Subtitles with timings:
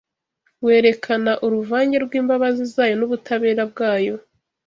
[0.65, 4.15] werekana uruvange rw’imbabazi zayo n’ubutabera bwayo